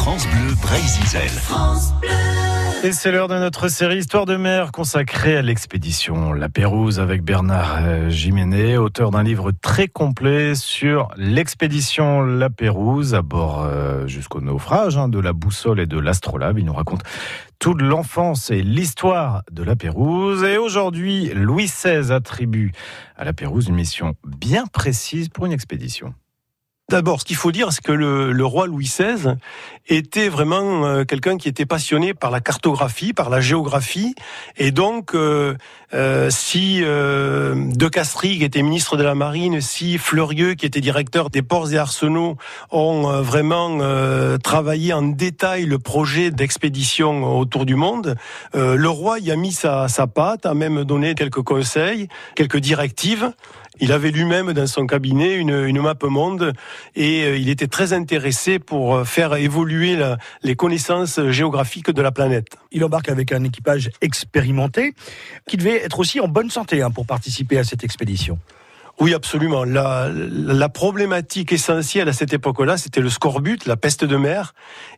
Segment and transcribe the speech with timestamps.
[0.00, 1.04] France Bleu Brésil.
[2.82, 7.22] Et c'est l'heure de notre série Histoire de mer consacrée à l'expédition La Pérouse avec
[7.22, 14.06] Bernard euh, Jiménez, auteur d'un livre très complet sur l'expédition La Pérouse à bord euh,
[14.06, 16.58] jusqu'au naufrage hein, de la boussole et de l'astrolabe.
[16.58, 17.02] Il nous raconte
[17.58, 20.44] toute l'enfance et l'histoire de La Pérouse.
[20.44, 22.72] Et aujourd'hui, Louis XVI attribue
[23.18, 26.14] à La Pérouse une mission bien précise pour une expédition.
[26.90, 29.36] D'abord, ce qu'il faut dire, c'est que le, roi Louis XVI
[29.86, 34.16] était vraiment euh, quelqu'un qui était passionné par la cartographie, par la géographie,
[34.56, 35.54] et donc euh,
[35.94, 41.30] euh, si De Castries, qui était ministre de la Marine, si Fleurieux, qui était directeur
[41.30, 42.36] des ports et arsenaux,
[42.72, 43.78] ont vraiment
[44.42, 48.16] travaillé en détail le projet d'expédition autour du monde,
[48.54, 53.32] le roi y a mis sa, sa patte, a même donné quelques conseils, quelques directives.
[53.80, 56.52] Il avait lui-même dans son cabinet une, une map monde
[56.94, 59.98] et euh, il était très intéressé pour euh, faire évoluer
[60.42, 62.46] les connaissances géographiques de la planète.
[62.72, 64.94] Il embarque avec un équipage expérimenté
[65.46, 68.38] qui devait être aussi en bonne santé hein, pour participer à cette expédition.
[69.00, 69.64] Oui, absolument.
[69.64, 74.52] La, la problématique essentielle à cette époque-là, c'était le scorbut, la peste de mer.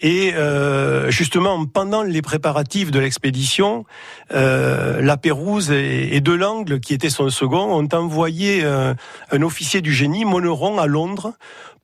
[0.00, 3.84] Et euh, justement, pendant les préparatifs de l'expédition,
[4.34, 8.94] euh, la Pérouse et, De Langle, qui était son second, ont envoyé euh,
[9.30, 11.34] un officier du génie, Moneron, à Londres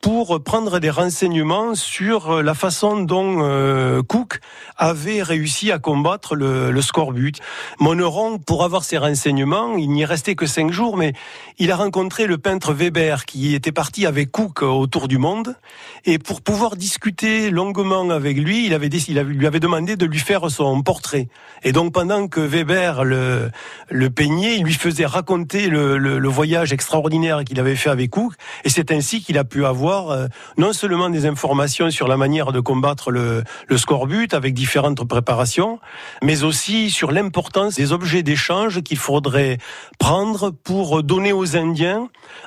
[0.00, 4.40] pour prendre des renseignements sur la façon dont euh, Cook
[4.78, 7.34] avait réussi à combattre le, le scorbut.
[7.78, 11.12] Moneron, pour avoir ces renseignements, il n'y restait que cinq jours, mais
[11.58, 15.54] il a rencontré le peintre Weber qui était parti avec Cook autour du monde.
[16.06, 20.18] Et pour pouvoir discuter longuement avec lui, il, avait, il lui avait demandé de lui
[20.18, 21.28] faire son portrait.
[21.62, 23.50] Et donc pendant que Weber le,
[24.08, 28.32] peignait, il lui faisait raconter le, voyage extraordinaire qu'il avait fait avec Cook.
[28.64, 30.26] Et c'est ainsi qu'il a pu avoir euh,
[30.56, 33.44] non seulement des informations sur la manière de combattre le
[33.76, 35.80] scorbut avec différentes préparations,
[36.22, 39.58] mais aussi sur l'importance des objets d'échange qu'il faudrait
[39.98, 41.89] prendre pour donner aux Indiens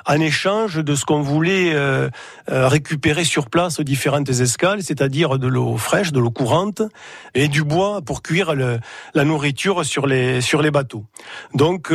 [0.06, 2.08] en échange de ce qu'on voulait euh,
[2.50, 6.82] euh, récupérer sur place aux différentes escales, c'est-à-dire de l'eau fraîche, de l'eau courante
[7.34, 11.04] et du bois pour cuire la nourriture sur les bateaux.
[11.54, 11.92] Donc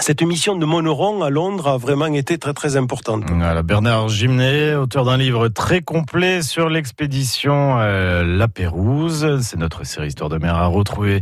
[0.00, 3.24] cette mission de Moneron à Londres a vraiment été très très importante.
[3.64, 9.40] Bernard Gimnet, auteur d'un livre très complet sur l'expédition euh, La Pérouse.
[9.42, 11.20] C'est notre série Histoire de mer à retrouver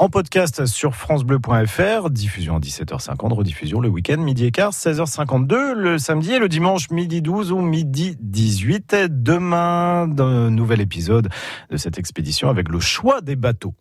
[0.00, 5.98] en podcast sur francebleu.fr, diffusion à 17h50, rediffusion le week-end midi et quart, 16h52, le
[5.98, 8.96] samedi et le dimanche midi 12 ou midi 18.
[9.10, 11.28] Demain, un nouvel épisode
[11.68, 13.74] de cette expédition avec le choix des bateaux.